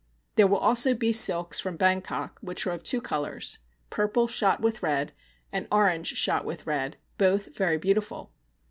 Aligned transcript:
There 0.33 0.47
will 0.47 0.57
also 0.57 0.95
be 0.95 1.13
silks 1.13 1.59
from 1.59 1.77
Bangkok, 1.77 2.39
which 2.39 2.65
are 2.65 2.71
of 2.71 2.81
two 2.81 3.01
colours 3.01 3.59
purple 3.91 4.27
shot 4.27 4.59
with 4.59 4.81
red, 4.81 5.13
and 5.51 5.67
orange 5.71 6.17
shot 6.17 6.43
with 6.43 6.65
red, 6.65 6.97
both 7.19 7.55
very 7.55 7.77
beautiful. 7.77 8.31